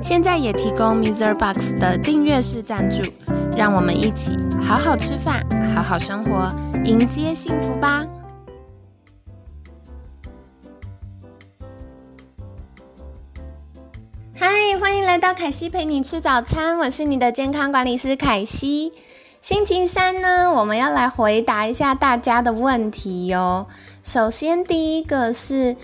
[0.00, 1.34] 现在也提供 Mr.
[1.34, 3.02] Box 的订阅式赞助，
[3.56, 5.42] 让我们一起好好吃饭，
[5.74, 8.04] 好好生活，迎接幸福吧！
[14.34, 18.92] 嗨，欢迎来到凯西陪你吃早餐，我是你的健康管理师凯西。
[19.40, 23.66] 星期三呢，我们要来回答一下大家的问题哟。
[24.02, 25.76] 首先，第一个是。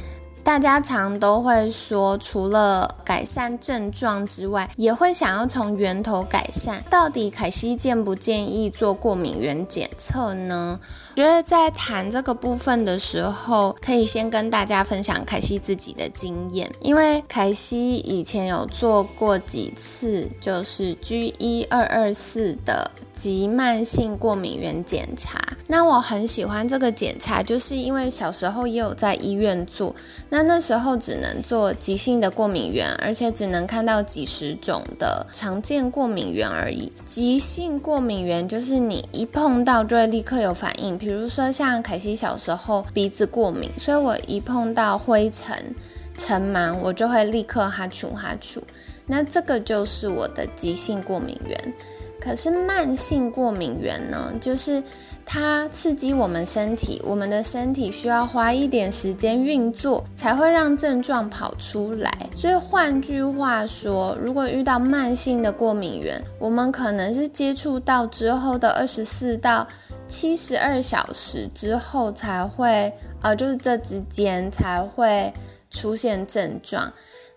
[0.51, 6.85] 大家常都会说，除了改善症状之外，也会想要从源头改善。
[6.91, 10.81] 到底凯西建不建议做过敏原检测呢？
[11.17, 22.91] 觉得在谈这个部分的时候，可以先跟大家分享凯西自己的经验，因为凯西以前有做过几次，就是 G 一二二四的。
[23.13, 29.95] 急慢性过敏原检查，那我很喜欢这个检查，就是因为小时候也有在医院做，
[30.31, 36.91] 那那时候只能做急性的过敏原，而且只能看到几十种的常见过敏原而已。
[37.05, 45.75] 急性过敏原就是你一碰到就会立刻有反应，比如说像凯西小时候鼻子过敏，所以我一碰到灰尘、
[46.15, 48.59] 尘螨，我就会立刻哈啾哈啾，
[49.07, 51.75] 那这个就是我的急性过敏源。
[52.21, 54.83] 可是慢性过敏源呢，就是
[55.25, 62.11] 它刺激我们身体，我们的身体需要花一点时间运作，才会让症状跑出来。
[62.35, 69.67] 所以换句话说，如果遇到慢性的过敏源，我们可能是接触到之后的二十四到
[70.11, 72.93] 七十二小时之后才会，
[73.23, 75.33] 呃，就是这之间才会
[75.71, 76.93] 出现症状。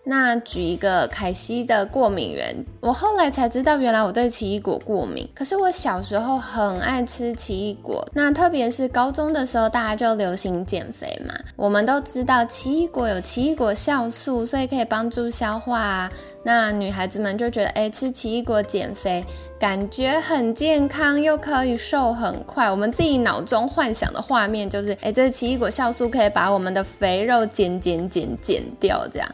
[0.06, 5.26] 那举一个凯西的过敏源，我后来才知道，原来我对奇异果过敏。
[5.34, 11.34] 可是我小时候很爱吃奇异果，那特别是高中的时候，大家就流行减肥嘛。
[11.56, 16.10] 我们都知道奇异果有奇异果酵素，所以可以帮助消化。
[16.44, 19.24] 那女孩子们就觉得，哎，吃奇异果减肥，
[19.58, 22.70] 感觉很健康，又可以瘦很快。
[22.70, 29.26] 我们自己脑中幻想的画面就是，哎，这奇异果酵素可以把我们的肥肉减减减减掉，这样。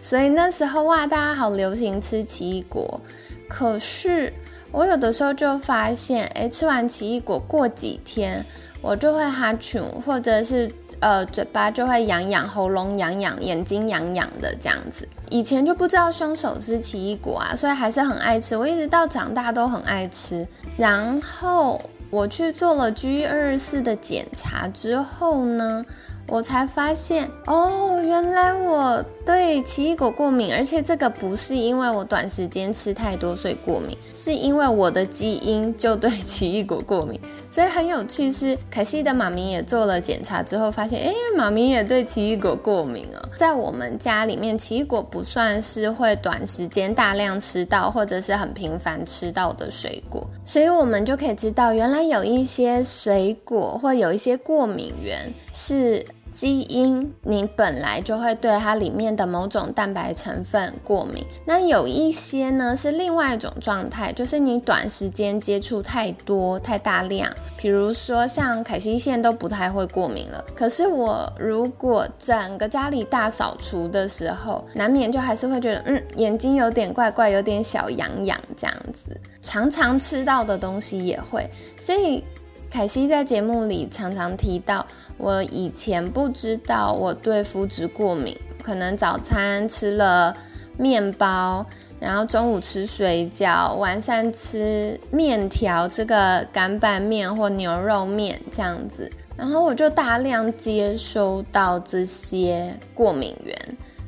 [0.00, 3.00] 所以那时候哇，大家好流行吃奇异果。
[3.48, 4.32] 可是
[4.70, 8.44] 我有的时候就发现，哎，吃完奇异果过几天，
[8.80, 10.70] 我就会哈啾，或者是
[11.00, 15.08] 呃嘴巴就会痒痒，喉咙痒痒，眼睛痒痒的这样子。
[15.30, 18.56] 以前就不知道凶手是奇异果啊，所以还是很爱吃。
[18.56, 20.46] 我一直到长大都很爱吃。
[20.76, 21.80] 然后
[22.10, 25.84] 我去做了 G 二十四的检查之后呢？
[26.28, 37.18] 我才发现哦，原来我对奇异果过敏，而且这个不是因为我短时间吃太多所以过敏，是因为我的基因就对 奇异果过敏。
[37.50, 43.28] 所以很有趣是，凯西的妈咪也做了检查之后发现，哎，妈咪也对奇异果过敏哦。
[43.34, 56.04] 在我们家里面，奇异果不算是会短时间大量吃到或者是很频繁吃到的水果，所以我们就可以知道，原来有一些水果或有一些过敏源是。
[56.38, 61.26] 基因，你本来就会对它里面的某种蛋白成分过敏。
[61.46, 67.28] 那有一些呢是另外一种状态，就是你短时间接触太多、太大量。
[67.56, 79.20] 比如说像凯西线都不太会过敏了，可是我如果整个家里大扫除的时候，难免就还是会觉得，嗯，眼睛有点怪怪，有点小痒痒这样子。
[79.42, 81.50] 常常吃到的东西也会，
[81.80, 82.22] 所以。
[82.70, 84.86] 凯西在节目里常常提到，
[85.16, 90.36] 我以前不知道我对麸质过敏，可能早餐吃了
[90.76, 91.64] 面包，
[91.98, 103.56] 然后中午吃水饺，晚上吃面条，吃个干拌面或牛肉面这样子，然后我就大量接收到这些过敏源，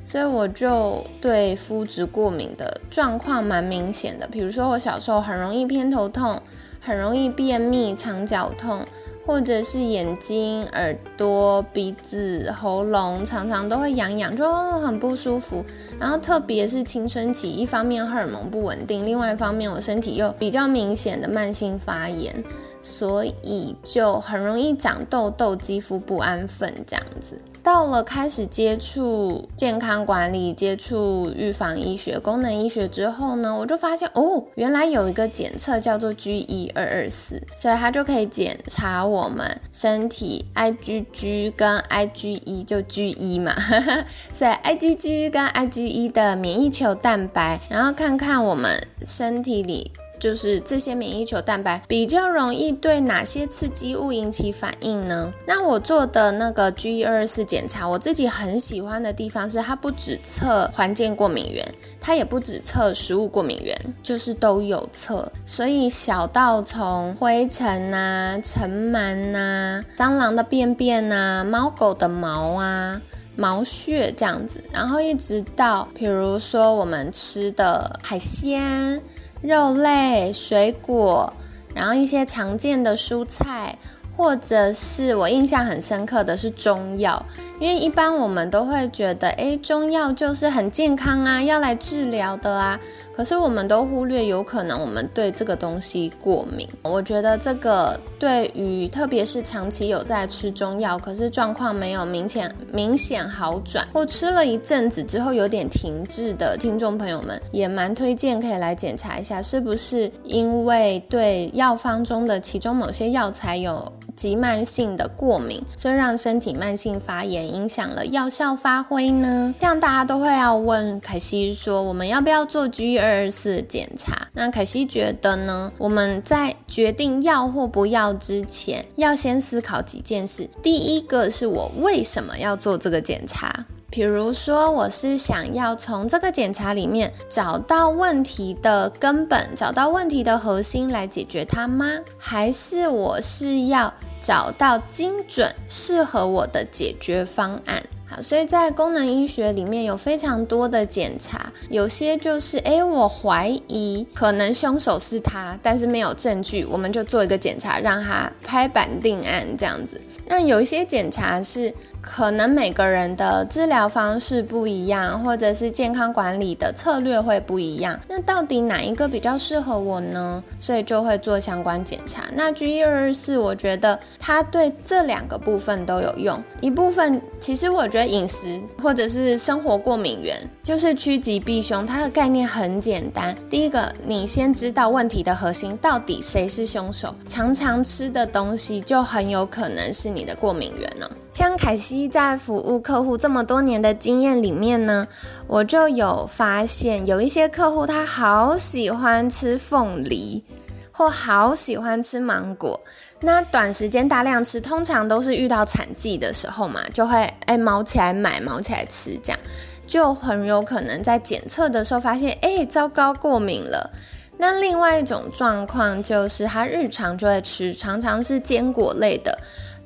[0.05, 6.39] 所以我就对麸质过敏的状况蛮明显的，比如说我小时候很容易偏头痛。
[6.81, 8.81] 很容易便秘、肠绞痛，
[9.27, 14.51] 或者是眼睛、耳朵、鼻子、喉咙常常都会痒痒，就
[14.81, 15.65] 很不舒服。
[15.99, 22.43] 然后特别是青春期，一方面荷尔蒙不稳定，另外一方面我身体又比较明显的慢性发炎，
[22.83, 27.41] 所以就很容易长痘痘、肌肤不安分这样子。
[27.63, 43.55] 到了开始接触健康管理、接触预防医学、功能医学之后呢，我就发现哦，原来有一个检测叫做 G 一二二四，所以它就可以检查我们身体 IgG 跟 IgE 就 G 一嘛，
[44.33, 49.93] 所以 IgG 跟 IgE 的免疫球蛋白，然后看看我们身体里。
[50.21, 55.33] 就是这些免疫球蛋白比较容易对哪些刺激物引起反应呢？
[55.47, 61.67] 那我做的那个 G 二四检查，我自己很喜欢的地方是，它不只测环境过敏源，
[62.01, 65.33] 它也不只测食物过敏源，就是都有测。
[65.47, 73.01] 所以小到从灰尘啊、尘螨呐、蟑螂的便便呐、猫狗的毛啊、
[73.37, 79.03] 毛屑这样子，然后一直到比如说我们吃的海鲜。
[79.43, 81.33] 肉类、水果，
[81.75, 83.79] 然后一些常见的蔬菜。
[84.17, 87.25] 或者是我印象很深刻的是中药，
[87.61, 92.81] 因为一般我们都会觉得，哎，中药就是很健康啊，要来治疗的啊。
[93.13, 96.67] 可是我们都忽略，有可能我们对这个东西过敏。
[96.83, 113.93] 我觉得这个对于特别是长期有在吃中药，可是状况没有明显明显好转，或吃了一阵子之后有点停滞的听众朋友们，也蛮推荐可以来检查一下，是不是因为对药方中的其中某些药材有。
[114.17, 119.55] 及慢性的过敏，所以让身体慢性发炎，影响了药效发挥呢？
[119.59, 124.29] 这样大家都会要问凯西说，我们要不要做 G 二二四检查？
[124.33, 125.73] 那凯西觉得呢？
[125.79, 130.49] 我们在决定要或不要之前，要先思考几件事。
[130.63, 133.67] 第一个是我为什么要做这个检查？
[133.91, 141.99] 比如说，我是想要从这个检查里面找到问题的根本，找到问题的核心来解决它吗？
[142.17, 147.83] 还是我是要找到精准适合我的解决方案？
[148.09, 160.01] 好，所以在功能医学里面有非常多的检查，有些就是诶，我怀疑可能凶手是他，但是没有证据，我们就做一个检查，让他拍板定案这样子。
[160.27, 161.75] 那有一些检查是。
[162.01, 168.01] 可能每个人的治疗方式不一样，或者是健康管理的策略会不一样。
[168.09, 170.43] 那到底哪一个比较适合我呢？
[170.59, 172.25] 所以就会做相关检查。
[172.35, 176.43] 那 G 二二四，我觉得它对这两个部分都有用。
[176.61, 181.87] 一部分其实我觉得饮食或者是生活过敏源就是趋吉避凶。
[181.87, 191.11] 它的概念很简单，第一个，你先知道问题的核心到底谁是凶手，常常吃的东西就很有可能是你的过敏源了。
[191.31, 195.07] 像凯西在服务客户这么多年的经验里面呢，
[195.47, 200.45] 我就有发现有一些客户他好喜欢吃凤梨，
[200.91, 202.81] 或好喜欢吃芒果。
[203.21, 209.39] 那短时间大量吃，通常都是遇到产季的时候嘛，就会哎毛起来买，毛起来吃，这样
[209.87, 213.93] 就很有可能在检测的时候发现，哎，糟糕，过敏了。
[214.39, 219.39] 那另外一种状况就是他日常就会吃，常常是坚果类的。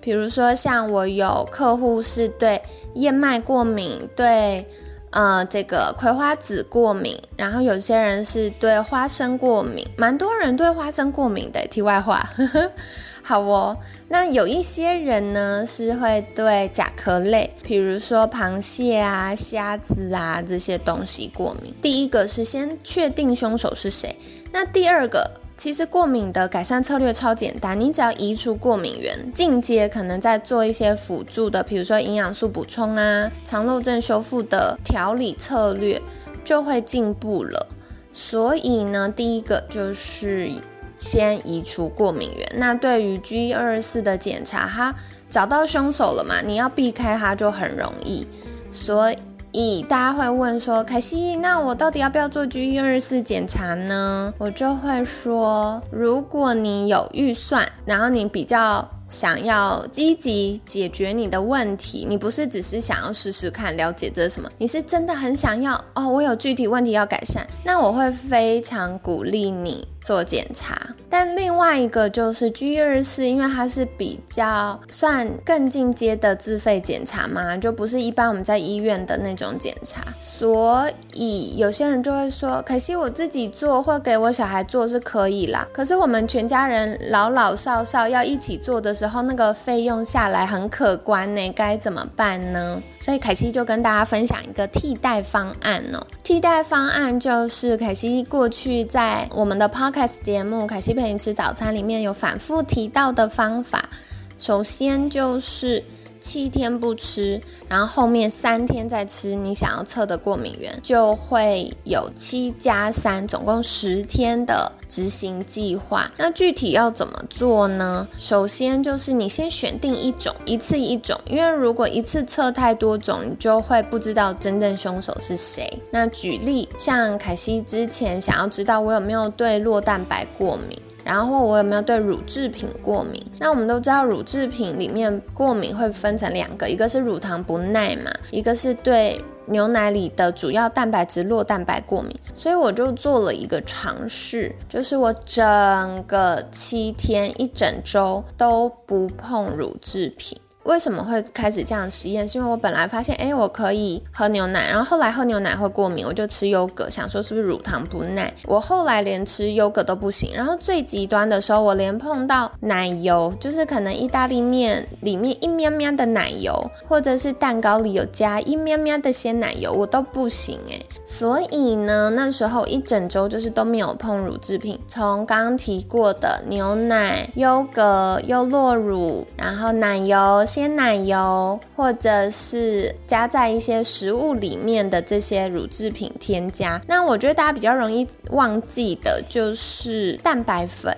[0.05, 2.61] 比如说，像我有客户是对
[2.97, 4.69] 燕麦过敏，对
[5.09, 11.67] 呃这个葵花籽过敏，然后有些人是对花生过敏，蛮多人对花生过敏的。
[11.69, 12.29] 题外话，
[13.25, 13.79] 好哦。
[14.09, 21.75] 那有一些人呢是会对甲壳类，比如说螃蟹啊、虾子啊这些东西过敏。
[21.81, 24.15] 第一个是先确定凶手是谁，
[24.53, 25.41] 那第二个。
[25.65, 36.03] 其实过敏的改善策略超简单，你只要移除过敏源，进阶可能再做一些辅助的，比如说营养素补充啊、肠漏症修复的调理策略，
[36.45, 37.69] 就会进步了。
[38.13, 40.53] 所以呢，第一个就是
[40.99, 42.47] 先移除过敏源。
[42.57, 44.95] 那对于 G 二四的检查，它
[45.31, 46.43] 找到凶手了嘛？
[46.43, 48.27] 你要避开它就很容易。
[48.71, 49.17] 所以。
[49.57, 54.35] 以大家会问说，凯西，那我到底要不要做 G 一二四检查呢？
[54.39, 69.87] 我就会说，如果你有预算，然后你比较想要积极解决你的问题，你不是只是想要试试看了解这是什么，你是真的很想要哦，我有具体问题要改善，那我会非常鼓励你。
[70.05, 70.79] 做检查，
[71.17, 92.83] 但另外一个就是 G 二四，因为它是比较算更进阶的自费检查嘛，就不是一般我们在医院的那种检查，所以有些人就会说，可惜我自己做或给我小孩做是可以啦，可是我们全家人老老少少要一起做的时候，那个费用下来很可观呢，该怎么办呢？
[92.99, 96.05] 所以凯西就跟大家分享一个替代方案哦。
[96.25, 103.91] 替代方案就是凯西过去在我们的 podcast 节目《凯西陪你吃早餐》里面有反复提到的方法。
[104.39, 105.85] 首先就是
[106.21, 116.09] 七天不吃，然后后面三天再吃，你想要测的过敏源就会有七加三，总共十天的执行计划。
[116.19, 118.07] 那具体要怎么做呢？
[118.17, 125.83] 首先就是你先选定一种，一次一种，因为如果一次测太多种，你就会不知道真正凶手是谁。
[125.91, 130.79] 那举例，像凯西之前想要知道我有没有对酪蛋白过敏。
[131.03, 133.23] 然后我有没有对乳制品过敏？
[133.39, 142.15] 那我们都知道乳制品里面过敏会分成两个，一个是乳糖不耐嘛，一个是对牛奶里的主要蛋白质酪蛋白过敏。
[142.35, 150.39] 所以我就做了一个尝试，就是我整个七天一整周都不碰乳制品。
[150.65, 152.27] 为什么会开始这样实验？
[152.27, 158.33] 是因为我本来发现，哎，我可以喝牛奶，然后后来喝牛奶会过敏，我就吃优格，想说是不是乳糖不耐。
[158.47, 170.81] 我后来连吃优格都不行，然后最极端的时候，我连碰到奶油，就是可能意大利面里面一喵喵的奶油，或者是蛋糕里有加一喵喵的鲜奶油，我都不行哎。
[171.07, 180.43] 所以呢，那时候一整周就是都没有碰乳制品，从刚刚提过的牛奶、优格、优酪乳，然后奶油。
[180.55, 186.81] 鲜奶油，或者是加在一些食物里面的这些乳制品添加。
[186.87, 190.97] 那我觉得大家比较容易忘记的就是蛋白粉，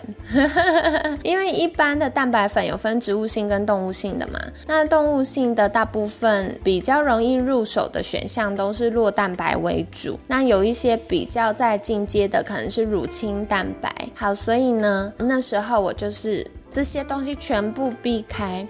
[1.25, 4.39] 因为一般的蛋白粉有分植物性跟动物性的嘛。
[4.67, 10.21] 那动物性的大部分比较容易入手的选项都是酪蛋白为主。
[10.27, 13.91] 那有一些比较在进阶的可能是乳清蛋白。
[14.15, 18.69] 好，所以呢，那时候我就是这些东西全部避开。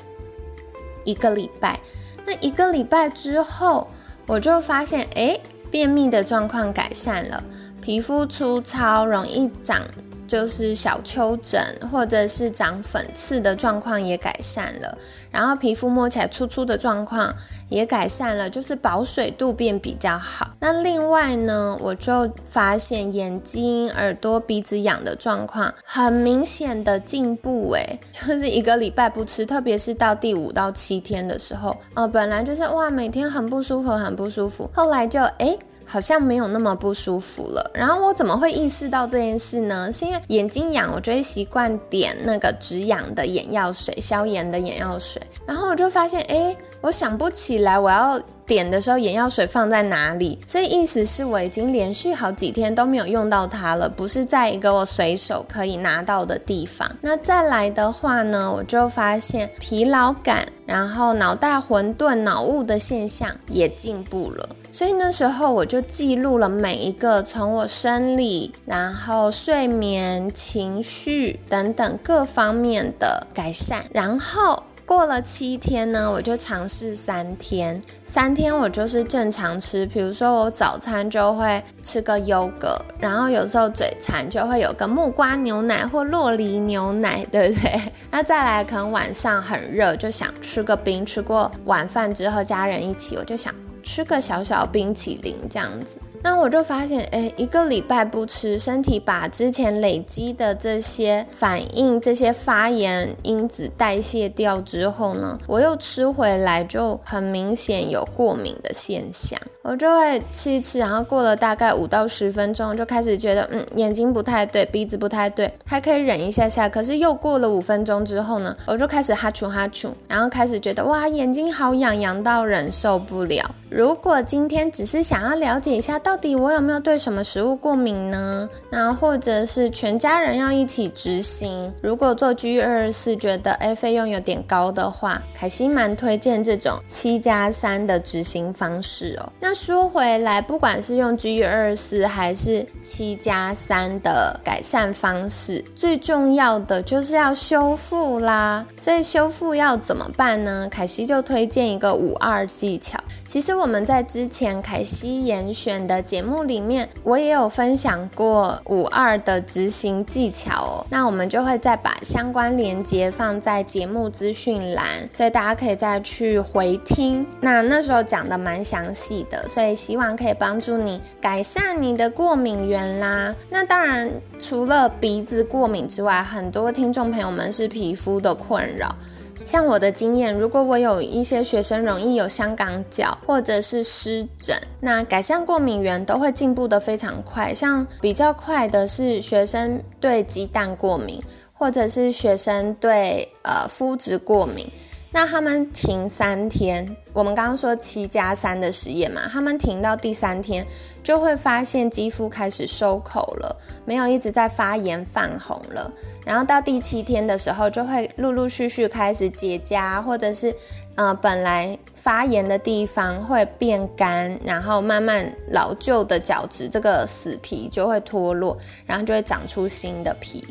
[1.06, 1.80] 一个礼拜，
[2.26, 3.88] 那一个礼拜之后，
[4.26, 7.42] 我就发现，哎，便秘的状况改善了，
[7.80, 9.80] 皮肤粗糙，容易长。
[10.26, 14.98] 就是小丘疹或者是长粉刺的状况也改善了，
[15.30, 17.34] 然后皮肤摸起来粗粗的状况
[17.68, 20.50] 也改善了，就是保水度变比较好。
[20.60, 35.58] 那另外呢，我就发现眼睛、耳朵、鼻子痒的状况很明显的进步，诶，就是一个礼拜不吃，特别是到第五到七天的时候，呃，本来就是哇，每天很不舒服，很不舒服，后来就诶。
[35.86, 37.70] 好像没有那么不舒服了。
[37.72, 39.92] 然后我怎么会意识到这件事呢？
[39.92, 45.22] 是因为眼睛痒，我就会习惯点那个止痒的眼药水，消炎的眼药水。
[45.46, 50.38] 然后我就发现，哎，我想不起来我要点的时候眼药水放在哪里。
[50.46, 56.90] 这意思是我已经连续好几天都没有用到它了，不是在一个我随手可以拿到的地方。
[57.00, 64.48] 那再来的话呢，我就发现疲劳感，然后脑袋混沌、脑雾的现象也进步了。
[64.76, 73.84] 所以那时候我就记录了每一个从我生理、然后睡眠、情绪等等各方面的改善。
[73.94, 87.80] 然后过了七天呢，我就尝试三天，三天我就是正常吃，比如说我早餐就会吃个优格，然后有时候嘴馋就会有个木瓜牛奶或洛梨牛奶，对不对？
[88.10, 93.54] 那再来可能晚上很热，就想吃个冰，吃过晚饭之后家人一起，我就想。
[93.86, 95.98] 吃个小小冰淇淋这样子。
[96.24, 109.40] 那我就发现，哎，一个礼拜不吃，身体把之前累积的这些反应、这些发炎因子代谢掉之后呢，我又吃回来，就很明显有过敏的现象。
[109.68, 116.68] 我就会吃一吃，然后过了大概五到十分钟，就开始觉得，嗯，眼睛不太对，鼻子不太对，还可以忍一下下。
[116.68, 123.50] 可是又过了五分钟之后呢，我就开始哈啾哈啾，然后开始觉得，哇，眼睛好痒，痒到忍受不了。
[123.68, 128.48] 如果今天只是想要了解一下到底我有没有对什么食物过敏呢？
[128.70, 139.32] 那或者是全家人要一起执行，如果做 G 二四觉得哎费用有点高的话，凯西蛮推荐这种七加三的执行方式哦。
[139.40, 148.66] 那说回来，不管是用 G 二四还是七加三的改善方式，最重要的就是要修复啦。
[148.76, 150.68] 所以修复要怎么办呢？
[150.70, 152.98] 凯西就推荐一个五二技巧。
[153.26, 160.86] 其实我们在之前凯西严选的节目里面，我也有分享过五二的执行技巧哦。
[160.90, 167.26] 那我们就会再把相关链接放在节目资讯栏，所以大家可以再去回听。
[167.40, 173.34] 那那时候讲的蛮详细的，所以希望可以帮助你改善你的过敏源啦。
[173.50, 178.96] 那当然，除了鼻子过敏之外，很多听众朋友们是皮肤的困扰。
[179.44, 187.54] 像我的经验，如果我有一些学生容易有香港脚或者是湿疹，那改善过敏源都会进步的非常快。
[187.54, 191.22] 像比较快的是学生对鸡蛋过敏，
[191.52, 194.68] 或者是学生对呃肤质过敏。
[195.12, 200.66] 那他们停三天，我们刚刚说七加三的实验嘛，他们停到第三天
[201.02, 205.90] 就会发现肌肤开始收口了，没有一直在发炎泛红了。
[206.26, 210.54] 然后到第七天的时候，就会陆陆续续开始结痂，或者是
[210.96, 220.44] 呃本来发炎的地方会变干，然后慢慢老旧的角质这个死皮就会脱落，然后就会长出新的皮。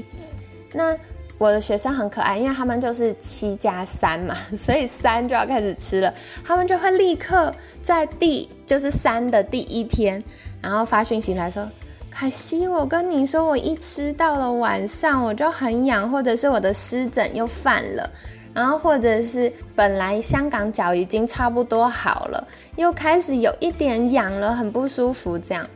[0.73, 0.97] 那
[1.37, 6.13] 我的学生很可爱，因为他们就是七加三嘛， 所以三就要开始吃了。
[6.45, 10.23] 他们就会立刻在第就是三的第一天，
[10.61, 11.69] 然后发讯息来说
[12.09, 18.09] ：“凯西，我跟你说，我一吃到了晚上我就很痒，或者是我的湿疹又犯了，
[18.53, 25.67] 然后或者是本来香港脚已经差不多好了，又开始有一点痒了，很不舒服这样。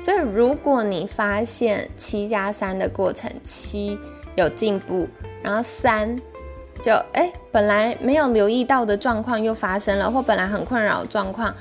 [0.00, 4.00] 所以如果你发现七加三的过程七。
[4.36, 5.08] 有进步，
[5.42, 6.20] 然后三
[6.82, 11.54] 就哎，本来没有留意到的状况又发生了，或本来很困扰的状况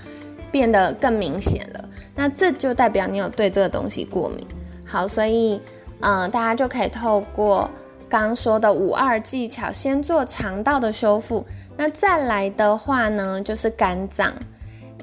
[0.52, 4.46] 变得更明显了，那这就代表你有对这个东西过敏。
[4.86, 5.62] 好，所以
[6.02, 7.70] 嗯，大家就可以透过
[8.10, 11.46] 刚说的五二技巧，先做肠道的修复。
[11.78, 14.34] 那再来的话呢，就是肝脏，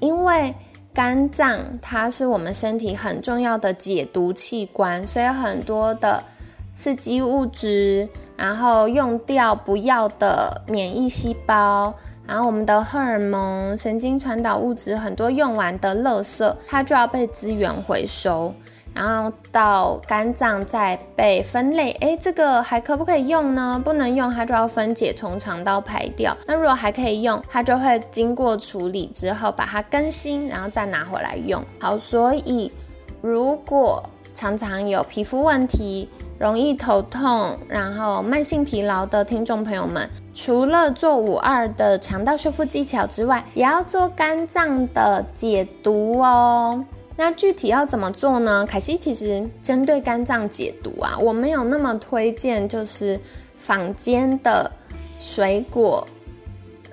[0.00, 0.54] 因为
[0.92, 6.24] 肝脏它是我们身体很重要的解毒器官，所以很多的。
[6.72, 11.94] 刺激物质，然后用掉不要的免疫细胞，
[12.26, 18.54] 然后我们的荷尔蒙、神经传导物质，很多用完的垃圾，它就要被资源回收，
[18.94, 21.90] 然后到肝脏再被分类。
[22.00, 23.80] 诶，这个还可不可以用呢？
[23.84, 26.34] 不能用，它就要分解，从肠道排掉。
[26.46, 31.62] 那如果还可以用，它就会经过处理之后把它更新，然后再拿回来用。
[31.78, 32.72] 好，所以
[33.20, 34.02] 如果
[34.34, 36.08] 常常有皮肤问题，
[36.38, 46.84] 容易头痛，然后慢性疲劳的听众朋友们，除了做五二的肠道修复技巧之外，也要做肝脏的解毒哦。
[47.16, 48.64] 那具体要怎么做呢？
[48.66, 53.20] 凯西其实针对肝脏解毒啊，我没有那么推荐，就是
[53.54, 54.72] 坊间的
[55.18, 56.08] 水果。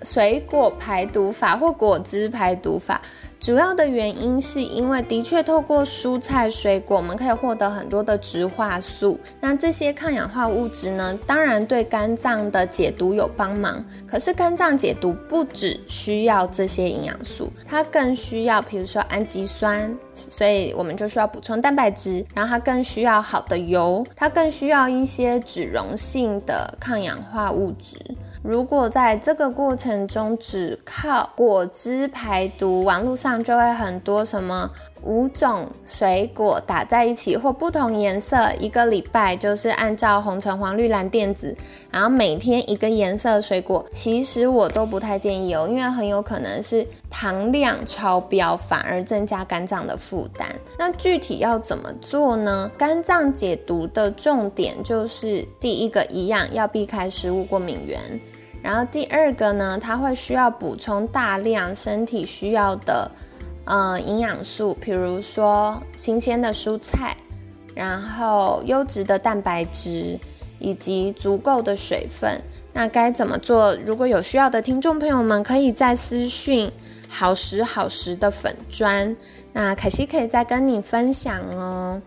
[0.02, 3.02] 水果排毒法或果汁排毒法，
[3.40, 9.20] 主要的原因是因为的确透过蔬菜水果，我们可以获得很多的植化素。
[9.42, 13.86] 那这些抗氧化物质呢，当然对肝脏的解毒有帮忙。
[14.08, 22.26] 可是肝脏解毒不只需要这些营养素，它更需要，比如说氨基酸，所以我们就需要补充蛋白质。
[22.34, 27.98] 然后它更需要好的油，它更需要一些脂溶性的抗氧化物质。
[28.50, 34.72] 如果在这个过程中只靠果汁排毒，网络上就会很多什么
[35.04, 41.56] 五种水果打在一起或不同颜色，一个礼拜就是按照红橙黄绿蓝靛紫，
[41.92, 50.48] 然后每天一个颜色水果，其实我都不太建议哦，因为很有可能是糖量超标，反而增加肝脏的负担。
[50.80, 52.72] 那具体要怎么做呢？
[52.76, 58.20] 肝脏解毒的重点就是第一个一样要避开食物过敏源。
[58.62, 63.12] 然后第二个呢，它会需要补充大量身体需要的
[63.66, 67.16] 呃营养素，比如说新鲜的蔬菜，
[67.74, 70.20] 然后优质的蛋白质
[70.60, 72.42] 以及足够的水分。
[72.74, 73.76] 那该怎么做？
[73.76, 76.72] 如果有需要的听众朋友们，可以在私讯
[77.08, 79.18] 好时好时的粉砖，
[79.54, 82.02] 那凯西可以再跟你分享哦。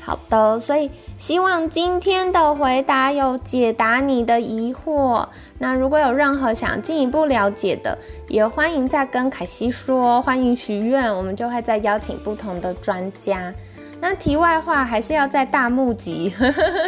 [0.00, 5.28] 好的，所以希望今天的回答有解答你的疑惑。
[5.58, 13.54] 那如果有任何想进一步了解的，也欢迎再跟凯西说，欢迎许愿，我们就会再邀请不同的专家。
[14.00, 16.32] 那题外话还是要在大募集，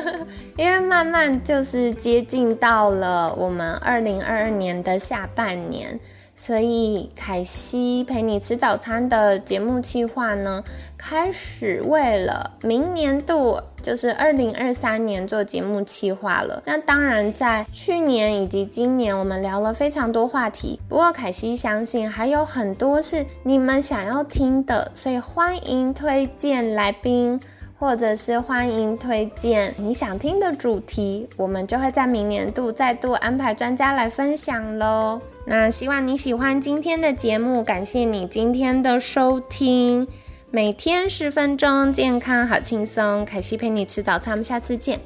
[0.57, 6.01] 因为慢慢就是接近到了我们二零二二年的下半年。
[6.45, 10.65] 所以，凯西陪你吃早餐的节目计划呢，
[10.99, 16.61] 开始为了明年度，就是二零二三年做节目计划了。
[16.67, 20.81] 那当然，在去年以及今年，我们聊了非常多话题。
[20.89, 27.41] 不过，凯西相信还有很多是你们想要听的，所以欢迎推荐来宾。
[27.83, 35.21] 或者是欢迎推荐你想听的主题，我们就会在明年度再度安排专家来分享喽。
[35.47, 40.07] 那希望你喜欢今天的节目，感谢你今天的收听。
[40.53, 43.25] 每天十分钟，健康好轻松。
[43.25, 45.01] 凯西陪你吃早餐，我们下次见，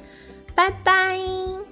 [0.53, 1.66] 拜拜。